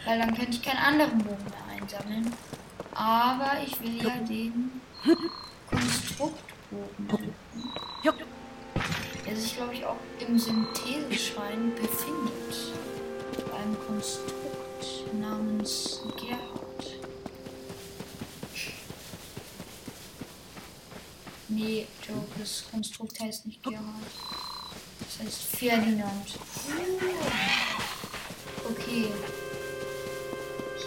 Weil 0.05 0.19
dann 0.19 0.35
könnte 0.35 0.51
ich 0.51 0.61
keinen 0.61 0.77
anderen 0.77 1.17
Bogen 1.19 1.45
mehr 1.45 1.81
einsammeln. 1.81 2.33
Aber 2.93 3.51
ich 3.65 3.79
will 3.81 4.03
ja 4.03 4.15
den 4.17 4.81
Konstruktbogen. 5.69 7.33
Der 9.25 9.35
sich, 9.35 9.55
glaube 9.55 9.73
ich, 9.73 9.85
auch 9.85 9.97
im 10.25 10.37
Syntheseschrein 10.39 11.73
befindet. 11.75 12.73
Beim 13.51 13.77
Konstrukt 13.85 15.13
namens 15.19 16.01
Gerhard. 16.17 16.99
Nee, 21.49 21.87
Joe, 22.07 22.23
das 22.37 22.65
Konstrukt 22.71 23.19
heißt 23.19 23.45
nicht 23.45 23.63
Gerhard. 23.63 23.83
Das 24.99 25.25
heißt 25.25 25.43
Ferdinand. 25.57 26.39
Okay. 28.69 29.07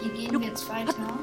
Hier 0.00 0.12
gehen 0.12 0.40
wir 0.40 0.48
jetzt 0.48 0.68
weiter. 0.68 1.18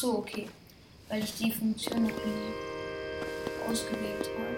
So, 0.00 0.18
okay. 0.18 0.48
Weil 1.08 1.22
ich 1.22 1.34
die 1.36 1.52
Funktion 1.52 2.04
noch 2.04 2.10
nie 2.10 2.54
ausgewählt 3.68 4.30
habe. 4.34 4.50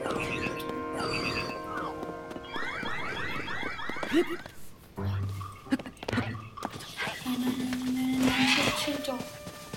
Nein, 7.24 7.40
nein, 7.40 7.44
nein, 7.46 7.58
nein, 7.58 7.94
nein, 7.94 8.20
nein, 8.20 8.46
chill, 8.54 8.94
chill 8.94 9.00
doch. 9.04 9.24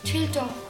Chill 0.04 0.28
doch. 0.34 0.64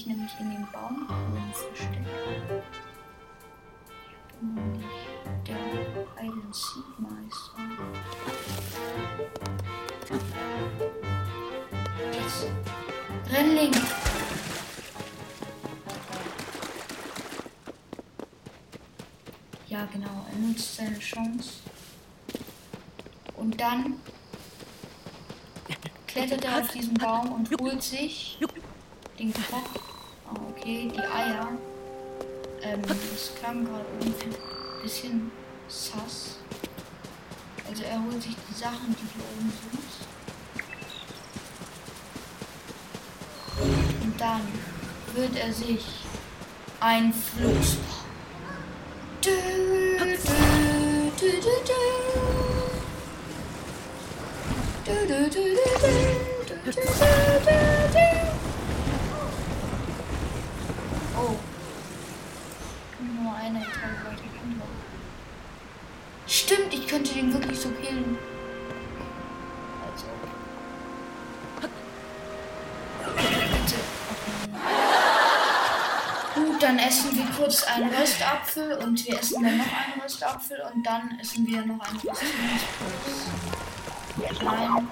Mich 0.00 0.06
nämlich 0.06 0.32
in 0.40 0.50
den 0.50 0.66
Baumkrone 0.72 1.52
versteckt. 1.52 2.06
Ich 4.28 4.34
bin 4.36 4.54
nämlich 4.54 4.86
der 5.46 5.56
Hide 5.56 6.32
and 6.32 6.54
Seek 6.54 6.98
Meister. 6.98 7.60
Jetzt. 12.12 12.46
Rennling! 13.30 13.72
Ja, 19.68 19.86
genau. 19.92 20.26
Er 20.32 20.38
nutzt 20.38 20.76
seine 20.76 20.98
Chance. 20.98 21.60
Und 23.36 23.60
dann 23.60 23.96
klettert 26.06 26.44
er 26.44 26.60
auf 26.60 26.70
diesen 26.70 26.94
Baum 26.94 27.32
und 27.32 27.50
holt 27.60 27.82
sich 27.82 28.38
den 29.18 29.32
Kopf. 29.32 29.89
Die 30.70 31.00
Eier. 31.00 31.48
Ähm, 32.62 32.80
das 32.86 33.34
klang 33.34 33.64
gerade 33.64 33.84
irgendwie 33.98 34.26
ein 34.26 34.82
bisschen 34.82 35.32
sass. 35.66 36.36
Also 37.68 37.82
er 37.82 38.00
holt 38.04 38.22
sich 38.22 38.36
die 38.48 38.54
Sachen, 38.54 38.94
die 38.94 39.06
hier 39.12 39.24
oben 39.36 39.52
sind. 39.62 39.80
Und 44.04 44.20
dann 44.20 44.42
wird 45.14 45.36
er 45.44 45.52
sich 45.52 45.84
ein 46.78 47.12
Fluss 47.12 47.74
bauen. 47.74 48.00
Du, 49.22 49.32
du, 55.30 55.40
Nur 63.00 63.34
eine 63.34 63.58
runter. 63.58 64.66
Stimmt, 66.26 66.72
ich 66.72 66.86
könnte 66.86 67.12
den 67.14 67.32
wirklich 67.32 67.58
so 67.58 67.70
killen. 67.70 68.18
Also. 69.84 70.06
Gut, 76.34 76.62
dann 76.62 76.78
essen 76.78 77.16
wir 77.16 77.26
kurz 77.36 77.64
einen 77.64 77.92
Röstapfel 77.92 78.78
und 78.78 79.04
wir 79.06 79.18
essen 79.18 79.42
dann 79.42 79.58
noch 79.58 79.64
einen 79.64 80.00
Röstapfel 80.02 80.60
und 80.72 80.86
dann 80.86 81.18
essen 81.20 81.46
wir 81.46 81.66
noch 81.66 81.80
einen 81.80 81.98
Röstapfel. 81.98 82.28
Nein. 84.44 84.88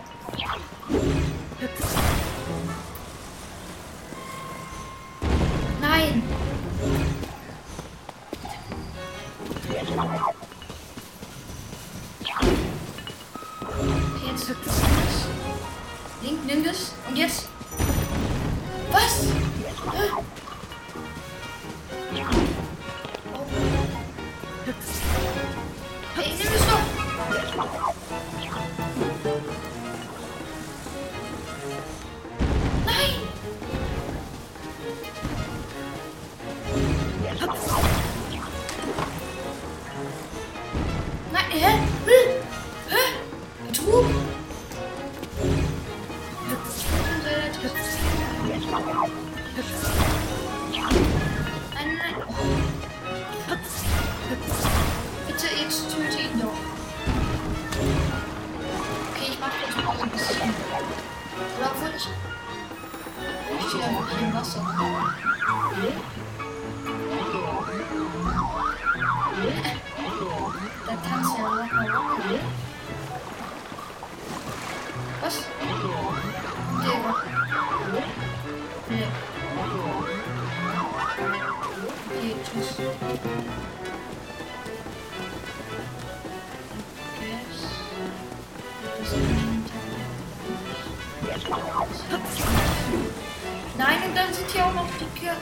Nein, 93.79 93.99
und 94.09 94.15
dann 94.17 94.33
sind 94.33 94.51
hier 94.51 94.65
auch 94.67 94.75
noch 94.75 94.89
die 94.99 95.07
Ka 95.25 95.33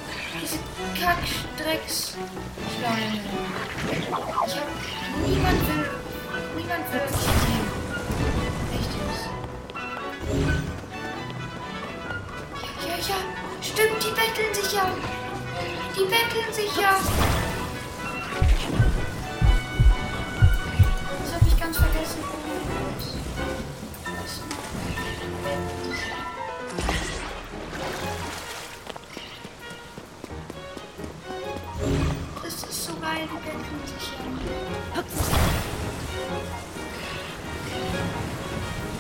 diese 0.41 0.59
Kackdrecksschleime. 1.01 3.21
Ich 3.91 4.13
hab. 4.13 4.27
Niemand 5.27 5.61
will. 5.69 5.87
Niemand 6.57 6.87
will 6.93 7.09
sehen. 7.09 7.65
Echt 8.75 8.93
jetzt. 8.99 9.25
Ja, 12.83 12.89
ja, 12.89 12.97
ja. 12.97 13.19
Stimmt, 13.63 13.99
die 14.03 14.11
betteln 14.11 14.53
sich 14.55 14.73
ja. 14.73 14.87
Die 15.95 16.05
betteln 16.05 16.53
sich 16.53 16.77
ja. 16.77 16.99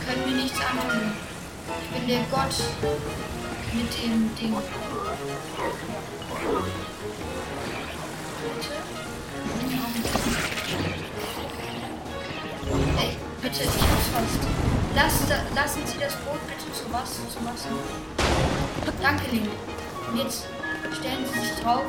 Können 0.07 0.25
mir 0.27 0.43
nichts 0.43 0.59
antun. 0.61 1.13
Ich 1.83 1.99
bin 1.99 2.09
der 2.09 2.21
Gott 2.31 2.55
mit 3.75 4.03
dem 4.05 4.35
Ding. 4.37 4.55
Bitte? 8.43 8.75
Ey, 12.99 13.17
bitte, 13.43 13.63
ich 13.63 13.69
hab's 13.69 14.09
fast. 14.13 14.41
Lass, 14.95 15.29
da- 15.29 15.61
lassen 15.61 15.81
Sie 15.87 15.99
das 15.99 16.15
Boot 16.17 16.41
bitte 16.47 16.73
zu 16.73 16.93
Wasser, 16.93 17.29
zu 17.29 17.45
Wasser. 17.45 17.69
Danke, 19.03 19.31
Link. 19.31 19.49
Und 20.11 20.19
jetzt 20.19 20.45
stellen 20.99 21.25
Sie 21.33 21.41
sich 21.41 21.63
drauf. 21.63 21.83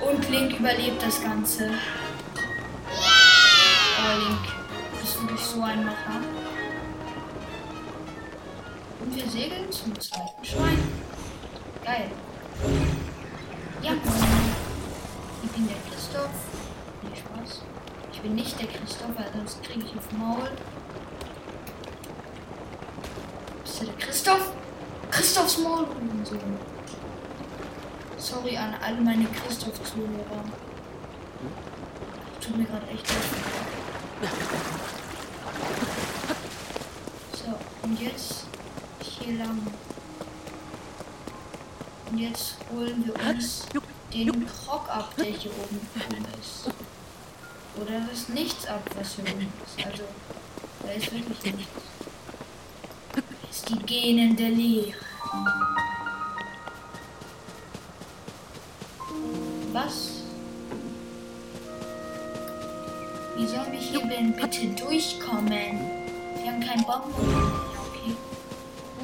Und 0.00 0.30
Link 0.30 0.58
überlebt 0.58 1.02
das 1.02 1.22
Ganze. 1.22 1.70
Oh, 2.86 4.18
Link. 4.18 4.38
Du 4.92 5.00
bist 5.00 5.20
wirklich 5.20 5.40
so 5.40 5.62
ein 5.62 5.84
Macher. 5.84 6.20
Und 9.00 9.16
wir 9.16 9.28
segeln 9.28 9.70
zum 9.70 9.98
zweiten 10.00 10.44
Schwein. 10.44 10.78
Geil. 11.84 12.10
Ja. 13.82 13.92
Ich 15.42 15.50
bin 15.50 15.68
der 15.68 15.76
Christoph. 15.90 16.30
Nee, 17.02 17.16
Spaß. 17.16 17.62
Ich 18.12 18.20
bin 18.20 18.34
nicht 18.34 18.60
der 18.60 18.68
Christoph, 18.68 19.16
weil 19.16 19.30
sonst 19.34 19.62
kriege 19.62 19.84
ich 19.86 19.96
auf 19.96 20.12
Maul. 20.12 20.50
Bist 23.62 23.80
du 23.80 23.86
der 23.86 23.94
Christoph? 23.94 24.52
Christophs 25.10 25.58
Maul 25.58 25.84
und 25.84 26.26
so. 26.26 26.36
Sorry 28.20 28.54
an 28.54 28.74
alle 28.82 29.00
meine 29.00 29.24
Christoph-Zuhörer. 29.24 30.44
Tut 32.38 32.56
mir 32.56 32.64
gerade 32.64 32.86
echt 32.88 33.08
leid. 33.08 34.30
So, 37.32 37.58
und 37.82 37.98
jetzt 37.98 38.44
hier 39.00 39.38
lang. 39.38 39.66
Und 42.10 42.18
jetzt 42.18 42.56
holen 42.70 43.04
wir 43.06 43.14
uns 43.30 43.66
den 44.12 44.46
Krog 44.46 44.88
ab, 44.90 45.14
der 45.16 45.24
hier 45.24 45.52
oben 45.52 45.80
oben 45.96 46.26
ist. 46.38 46.70
Oder 47.80 48.00
das 48.10 48.28
Nichts 48.28 48.66
ab, 48.66 48.82
was 48.96 49.14
hier 49.14 49.24
oben 49.24 49.50
ist. 49.64 49.86
Also, 49.86 50.04
da 50.82 50.92
ist 50.92 51.10
wirklich 51.10 51.54
nichts. 51.54 51.72
Das 53.14 53.24
ist 53.50 53.68
die 53.70 53.78
Genen 53.78 54.36
der 54.36 54.50
Leere. 54.50 54.92
Was? 59.72 60.10
Wie 63.36 63.46
sollen 63.46 63.70
wir 63.70 63.78
hier 63.78 64.00
denn 64.00 64.34
bitte 64.34 64.66
durchkommen? 64.66 65.80
Wir 66.42 66.52
haben 66.52 66.60
keinen 66.60 66.84
Bonbon. 66.84 67.30
Ja, 67.30 67.80
okay. 67.86 68.16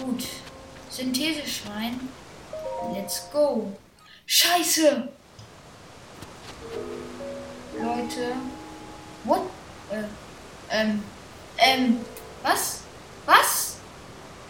Gut. 0.02 0.24
Syntheseschwein. 0.90 2.08
Let's 2.92 3.30
go. 3.32 3.72
Scheiße! 4.26 5.08
Leute. 7.80 8.32
What? 9.24 9.42
Äh, 9.90 10.02
ähm. 10.70 11.02
Ähm. 11.58 12.00
Was? 12.42 12.80
Was? 13.24 13.76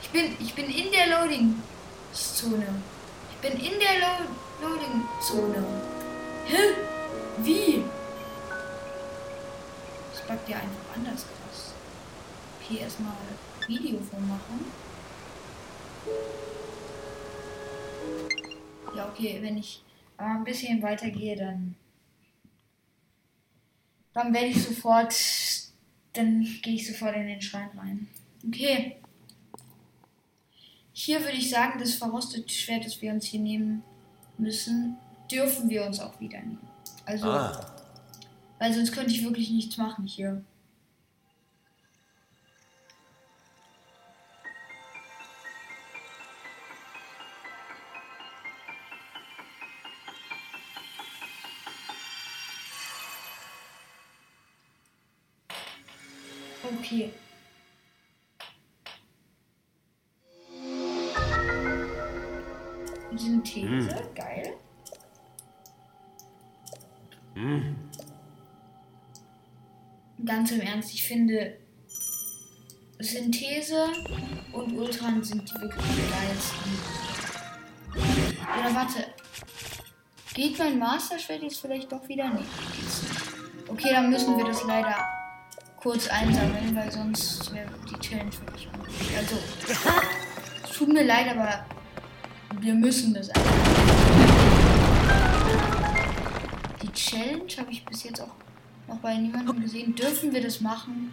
Ich 0.01 0.09
bin, 0.11 0.35
ich 0.41 0.55
bin 0.55 0.71
in 0.71 0.91
der 0.93 1.09
Loading-Zone. 1.09 2.67
Ich 3.33 3.37
bin 3.51 3.53
in 3.61 3.79
der 3.79 3.99
Lo 4.01 4.69
Loading-Zone. 4.69 5.96
Hä? 6.47 6.59
Wie? 7.39 7.85
Das 10.13 10.27
backt 10.27 10.49
ja 10.49 10.57
einfach 10.57 10.97
anders 10.97 11.25
krass. 11.27 11.75
Okay, 12.61 12.79
erstmal 12.79 13.17
Video 13.67 14.01
von 14.01 14.29
machen. 14.29 14.65
Ja, 18.95 19.09
okay, 19.09 19.39
wenn 19.43 19.59
ich 19.59 19.83
aber 20.17 20.31
ein 20.31 20.45
bisschen 20.45 20.81
weiter 20.83 21.11
gehe, 21.11 21.37
dann. 21.37 21.75
Dann 24.15 24.33
werde 24.33 24.47
ich 24.47 24.63
sofort. 24.63 25.15
Dann 26.13 26.43
gehe 26.63 26.75
ich 26.75 26.87
sofort 26.87 27.17
in 27.17 27.27
den 27.27 27.43
Schrein 27.43 27.71
rein. 27.77 28.09
Okay. 28.47 28.97
Hier 30.93 31.21
würde 31.21 31.37
ich 31.37 31.51
sagen, 31.51 31.79
das 31.79 31.95
verrostete 31.95 32.49
Schwert, 32.49 32.87
das 32.87 33.03
wir 33.03 33.13
uns 33.13 33.27
hier 33.27 33.41
nehmen 33.41 33.83
müssen, 34.39 34.97
dürfen 35.31 35.69
wir 35.69 35.85
uns 35.85 36.01
auch 36.01 36.19
wieder 36.21 36.39
nehmen. 36.41 36.69
Also, 37.05 37.29
Ah. 37.29 37.67
weil 38.59 38.73
sonst 38.73 38.93
könnte 38.93 39.13
ich 39.13 39.25
wirklich 39.25 39.51
nichts 39.51 39.77
machen 39.77 40.07
hier. 40.07 40.43
Okay. 56.65 57.13
Synthese, 63.17 64.03
geil. 64.15 64.55
Hm. 67.37 67.77
Ganz 70.25 70.51
im 70.53 70.61
Ernst, 70.63 70.95
ich 70.95 71.07
finde 71.07 71.59
Synthese 72.99 73.89
und 74.53 74.75
Ultran 74.79 75.23
sind 75.23 75.43
die 75.49 75.61
wirklich 75.61 75.85
geilsten. 75.85 76.73
Oder 78.59 78.75
warte. 78.75 79.05
Geht 80.33 80.59
mein 80.59 80.79
Master 80.79 81.19
Schwert 81.19 81.43
jetzt 81.43 81.61
vielleicht 81.61 81.93
doch 81.93 82.09
wieder? 82.09 82.31
Nee. 82.31 82.45
Okay, 83.69 83.91
dann 83.91 84.09
müssen 84.09 84.37
wir 84.39 84.45
das 84.47 84.65
leider 84.65 84.97
kurz 85.77 86.09
einsammeln, 86.09 86.75
weil 86.75 86.91
sonst 86.91 87.53
wäre 87.53 87.69
die 87.89 87.99
Challenge 88.01 88.33
wirklich 88.33 88.69
unmöglich. 88.73 89.17
Also, 89.17 89.37
es 90.65 90.73
tut 90.73 90.89
mir 90.89 91.05
leid, 91.05 91.29
aber 91.37 91.67
wir 92.61 92.75
müssen 92.75 93.13
das 93.13 93.29
einfach. 93.29 93.86
Challenge 96.97 97.47
habe 97.59 97.71
ich 97.71 97.85
bis 97.85 98.05
jetzt 98.05 98.21
auch 98.21 98.35
noch 98.89 98.99
bei 98.99 99.17
niemandem 99.17 99.61
gesehen. 99.61 99.95
Dürfen 99.95 100.33
wir 100.33 100.43
das 100.43 100.61
machen? 100.61 101.13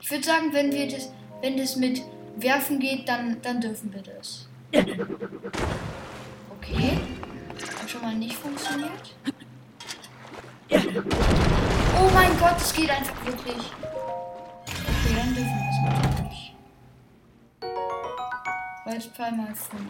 Ich 0.00 0.10
würde 0.10 0.24
sagen, 0.24 0.52
wenn 0.52 0.72
wir 0.72 0.88
das, 0.88 1.10
wenn 1.40 1.56
das 1.56 1.76
mit 1.76 2.02
Werfen 2.36 2.80
geht, 2.80 3.08
dann, 3.08 3.40
dann 3.42 3.60
dürfen 3.60 3.92
wir 3.92 4.02
das. 4.02 4.48
Okay. 6.58 6.98
Hat 7.80 7.90
schon 7.90 8.02
mal 8.02 8.14
nicht 8.14 8.34
funktioniert. 8.34 9.14
Oh 12.00 12.10
mein 12.14 12.38
Gott, 12.38 12.56
es 12.56 12.72
geht 12.72 12.90
einfach 12.90 13.26
wirklich. 13.26 13.72
Okay, 14.64 15.14
dann 15.16 15.34
dürfen 15.34 15.52
wir 15.52 15.70
es 15.70 16.02
natürlich. 16.02 16.54
Holzpfeil 18.86 19.32
mal 19.32 19.54
5. 19.54 19.82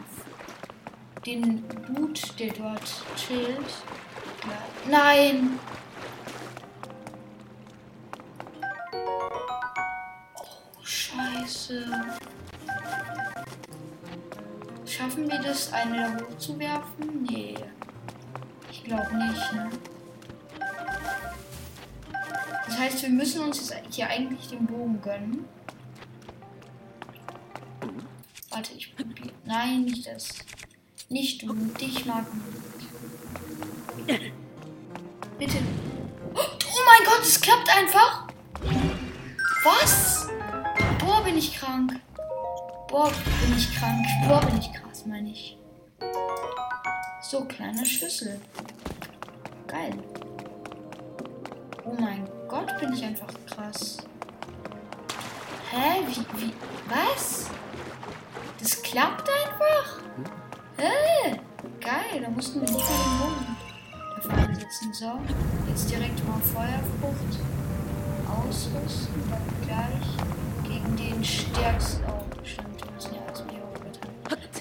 den 1.24 1.62
Dude, 1.86 2.20
der 2.38 2.52
dort 2.52 3.04
chillt. 3.16 3.84
Nein! 4.88 5.58
Oh, 10.34 10.82
scheiße. 10.82 11.86
Schaffen 14.84 15.30
wir 15.30 15.38
das, 15.40 15.72
eine 15.72 15.96
da 15.96 16.24
hochzuwerfen? 16.24 17.22
Nee. 17.22 17.54
Ich 18.70 18.84
glaube 18.84 19.16
nicht, 19.16 19.52
ne? 19.52 19.70
Das 22.66 22.78
heißt, 22.78 23.02
wir 23.02 23.10
müssen 23.10 23.42
uns 23.42 23.70
jetzt 23.70 23.94
hier 23.94 24.08
eigentlich 24.08 24.48
den 24.48 24.66
Bogen 24.66 25.00
gönnen. 25.00 25.44
Warte, 28.50 28.74
ich 28.74 28.94
probiere. 28.94 29.30
Nein, 29.44 29.84
nicht 29.84 30.06
das. 30.06 30.28
Nicht 31.08 31.42
du. 31.42 31.54
Dich 31.54 32.04
mag 32.06 32.26
Gott, 37.22 37.28
es 37.28 37.40
klappt 37.40 37.68
einfach. 37.76 38.26
Was? 39.62 40.28
Boah, 40.98 41.22
bin 41.22 41.38
ich 41.38 41.56
krank. 41.56 42.00
Boah, 42.88 43.12
bin 43.40 43.56
ich 43.56 43.72
krank. 43.76 44.04
Boah, 44.26 44.40
bin 44.40 44.58
ich 44.58 44.72
krass, 44.72 45.06
meine 45.06 45.30
ich. 45.30 45.56
So, 47.22 47.44
kleine 47.44 47.86
Schlüssel. 47.86 48.40
Geil. 49.68 49.94
Oh 51.84 51.94
mein 51.96 52.28
Gott, 52.48 52.76
bin 52.80 52.92
ich 52.92 53.04
einfach 53.04 53.28
krass. 53.46 53.98
Hä? 55.70 56.02
Wie, 56.08 56.40
wie, 56.40 56.52
was? 56.88 57.46
Das 58.58 58.82
klappt 58.82 59.28
einfach? 59.28 60.00
Hä? 60.76 61.40
Geil, 61.80 62.20
da 62.20 62.28
mussten 62.30 62.60
wir 62.60 62.68
nicht 62.68 62.78
mal 62.78 62.86
den 62.86 63.18
Bogen 63.18 63.61
dafür 64.22 64.48
einsetzen. 64.48 64.92
So, 64.92 65.20
jetzt 65.68 65.90
direkt 65.90 66.26
mal 66.26 66.40
Feuerfrucht 66.40 67.40
ausrüsten, 68.28 69.22
dann 69.30 69.66
gleich 69.66 70.16
gegen 70.68 70.96
den 70.96 71.24
stärksten... 71.24 72.04
Oh, 72.06 72.24
stimmt, 72.44 72.84
wir 72.84 72.92
müssen 72.92 73.14
ja 73.14 73.20
hier 73.50 73.62
hochklettern. 73.62 74.10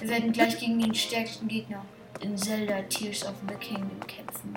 Wir 0.00 0.08
werden 0.08 0.32
gleich 0.32 0.58
gegen 0.58 0.78
den 0.78 0.94
stärksten 0.94 1.48
Gegner 1.48 1.84
in 2.20 2.36
Zelda 2.36 2.82
Tears 2.82 3.24
of 3.24 3.34
the 3.48 3.54
Kingdom 3.54 4.00
kämpfen. 4.06 4.54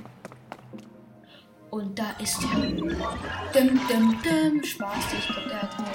Und 1.71 1.99
da 1.99 2.11
ist 2.21 2.41
er. 2.41 2.61
Dim, 2.61 3.79
dim, 3.87 4.21
dim. 4.21 4.63
Spaß, 4.63 5.13
ich 5.17 5.27
glaube, 5.27 5.49
der 5.49 5.61
hat 5.61 5.77
nur 5.77 5.87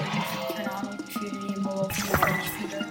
keine 0.54 0.72
Ahnung, 0.72 0.98
wie 1.06 1.12
viele 1.12 1.46
Leben, 1.46 1.66
aber 1.66 1.80
auf 1.82 1.88
nicht 1.88 2.50
viele. 2.58 2.89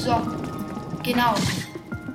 So, 0.00 0.16
genau. 1.02 1.34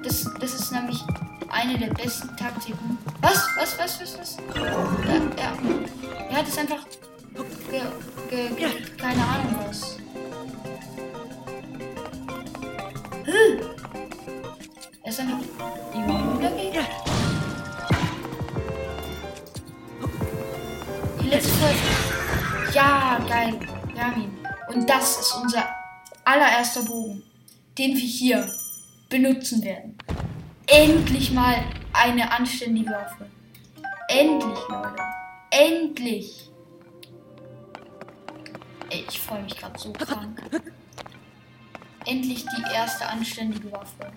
Das, 0.02 0.28
das 0.39 0.54
ist 0.56 0.71
nämlich 0.71 1.04
eine 1.50 1.78
der 1.78 1.93
besten 1.93 2.36
Taktiken. 2.36 2.98
Was? 3.21 3.48
Was? 3.56 3.78
Was? 3.78 4.02
Was? 4.02 4.17
Was? 4.17 4.38
Ja, 4.56 4.63
ja. 4.63 5.54
Er 6.32 6.38
hat 6.38 6.48
es 6.48 6.58
einfach. 6.58 6.84
Ge, 7.69 7.82
ge, 8.30 8.50
ge, 8.56 8.69
keine 8.98 9.24
Ahnung 9.24 9.56
was. 9.67 9.98
Er 15.04 15.10
ist 15.10 15.19
einfach. 15.19 15.39
Die 21.21 21.28
letzte 21.30 21.52
Folge. 21.52 21.78
Ja, 22.74 23.19
geil. 23.30 23.60
Wir 23.93 24.04
haben 24.04 24.21
ihn. 24.24 24.38
Und 24.69 24.89
das 24.89 25.19
ist 25.19 25.34
unser 25.36 25.65
allererster 26.24 26.82
Bogen, 26.82 27.21
den 27.77 27.93
wir 27.95 28.01
hier 28.01 28.49
benutzen 29.09 29.63
werden. 29.63 29.97
Endlich 30.67 31.31
mal 31.31 31.55
eine 31.93 32.31
anständige 32.31 32.91
Waffe. 32.91 33.29
Endlich, 34.07 34.59
Leute. 34.69 35.03
Endlich. 35.51 36.49
Ey, 38.89 39.05
ich 39.09 39.19
freue 39.19 39.43
mich 39.43 39.57
gerade 39.57 39.79
so 39.79 39.91
krank. 39.93 40.41
Endlich 42.05 42.45
die 42.45 42.73
erste 42.73 43.07
anständige 43.07 43.71
Waffe. 43.71 44.11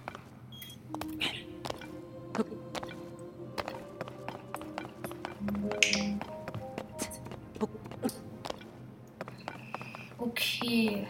Okay. 10.19 11.07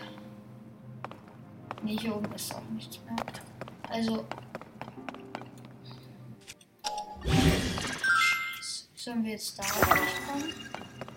Nee, 1.89 1.97
hier 1.99 2.15
oben 2.15 2.31
ist 2.35 2.55
auch 2.55 2.61
nichts 2.75 2.99
mehr. 3.07 3.17
Also. 3.89 4.27
Sollen 8.95 9.25
wir 9.25 9.33
jetzt 9.33 9.59
da 9.59 9.63
durchkommen? 9.63 10.55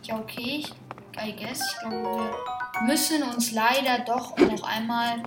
Ja, 0.04 0.18
okay. 0.18 0.64
Ich, 0.64 0.74
I 1.22 1.36
guess. 1.36 1.74
Ich 1.74 1.80
glaube, 1.80 2.32
wir 2.74 2.82
müssen 2.84 3.22
uns 3.22 3.52
leider 3.52 4.00
doch 4.06 4.38
noch 4.38 4.64
einmal 4.64 5.22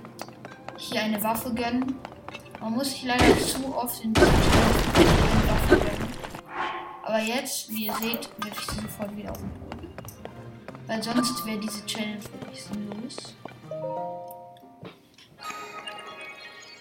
hier 0.77 1.03
eine 1.03 1.21
Waffe 1.21 1.53
gönnen. 1.53 1.95
Man 2.59 2.73
muss 2.73 2.89
sich 2.89 3.03
leider 3.03 3.37
zu 3.37 3.77
oft 3.77 4.03
in 4.03 4.15
die 4.15 4.21
Waffe 4.21 5.77
gönnen. 5.77 6.07
Aber 7.03 7.19
jetzt, 7.19 7.69
wie 7.69 7.85
ihr 7.85 7.93
seht, 7.93 8.31
wirf 8.43 8.59
ich 8.59 8.65
sie 8.65 8.81
sofort 8.81 9.15
wieder 9.15 9.31
Boden. 9.31 9.93
Weil 10.87 11.03
sonst 11.03 11.45
wäre 11.45 11.59
diese 11.59 11.85
Challenge 11.85 12.23
wirklich 12.23 12.63
sinnlos. 12.63 13.35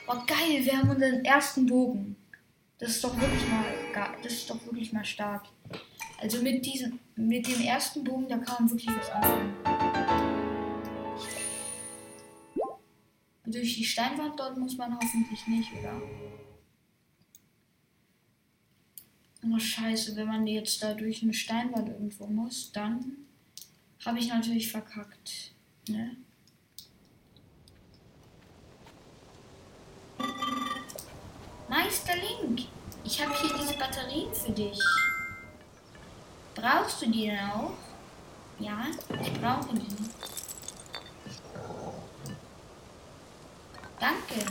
Oh 0.07 0.21
geil, 0.27 0.62
wir 0.62 0.77
haben 0.77 0.90
unseren 0.90 1.25
ersten 1.25 1.64
Bogen. 1.64 2.17
Das 2.79 2.90
ist 2.90 3.05
doch 3.05 3.19
wirklich 3.19 3.49
mal 3.49 3.64
das 4.23 4.33
ist 4.33 4.51
doch 4.51 4.62
wirklich 4.67 4.93
mal 4.93 5.05
stark. 5.05 5.47
Also 6.19 6.43
mit 6.43 6.67
diesem 6.67 6.99
mit 7.17 7.47
dem 7.47 7.61
ersten 7.62 8.05
Bogen, 8.05 8.29
da 8.29 8.37
kann 8.37 8.67
man 8.67 8.71
wirklich 8.71 8.95
was 8.95 9.11
anfangen. 9.11 9.55
Durch 13.47 13.77
die 13.77 13.85
Steinwand 13.85 14.38
dort 14.38 14.59
muss 14.59 14.77
man 14.77 14.95
hoffentlich 14.95 15.47
nicht, 15.47 15.73
oder? 15.73 16.03
Oh 19.47 19.59
scheiße, 19.59 20.17
wenn 20.17 20.27
man 20.27 20.47
jetzt 20.47 20.83
da 20.83 20.93
durch 20.93 21.23
eine 21.23 21.33
Steinwand 21.35 21.88
irgendwo 21.88 22.27
muss, 22.27 22.73
dann 22.73 23.17
habe 24.05 24.19
ich 24.19 24.29
natürlich 24.29 24.71
verkackt. 24.71 25.55
Ne? 25.88 26.17
Meister 31.68 32.14
Link, 32.16 32.68
ich 33.05 33.22
habe 33.22 33.35
hier 33.35 33.57
diese 33.59 33.74
Batterien 33.79 34.33
für 34.35 34.53
dich. 34.53 34.79
Brauchst 36.55 37.03
du 37.03 37.11
die 37.11 37.27
denn 37.27 37.38
auch? 37.50 37.72
Ja, 38.59 38.87
ich 39.20 39.33
brauche 39.40 39.74
die. 39.74 39.96
Danke. 43.98 44.46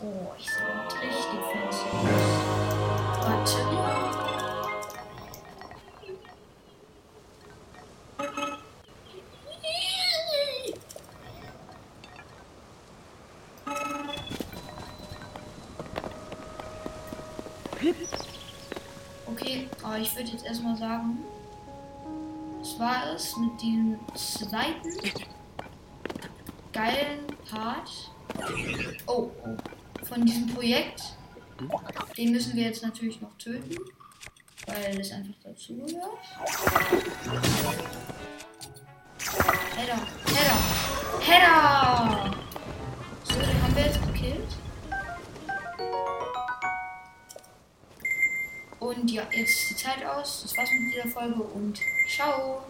Oh, 0.00 0.32
ich 0.38 0.46
sehe 0.50 0.61
erstmal 20.52 20.76
sagen, 20.76 21.16
das 22.60 22.78
war 22.78 23.14
es 23.14 23.36
mit 23.38 23.62
dem 23.62 23.98
zweiten 24.14 24.92
geilen 26.74 27.26
Part. 27.50 28.12
Oh. 29.06 29.30
Von 30.02 30.26
diesem 30.26 30.46
Projekt. 30.48 31.16
Den 32.18 32.32
müssen 32.32 32.54
wir 32.54 32.64
jetzt 32.64 32.82
natürlich 32.82 33.18
noch 33.22 33.32
töten. 33.38 33.76
Weil 34.66 35.00
es 35.00 35.10
einfach 35.10 35.34
dazu 35.42 35.74
gehört. 35.74 36.18
Header, 39.74 40.00
Header, 40.26 40.58
Header! 41.20 42.34
So, 43.24 43.34
den 43.40 43.62
haben 43.62 43.74
wir 43.74 43.84
jetzt 43.86 44.06
gekillt. 44.06 44.61
Und 49.12 49.16
ja, 49.16 49.24
jetzt 49.30 49.50
ist 49.50 49.70
die 49.70 49.76
Zeit 49.76 50.02
aus. 50.06 50.40
Das 50.42 50.56
war's 50.56 50.70
mit 50.70 50.94
dieser 50.94 51.06
Folge 51.06 51.42
und 51.42 51.78
ciao! 52.08 52.62